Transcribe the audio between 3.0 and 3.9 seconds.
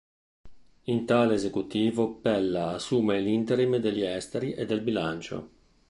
l'interim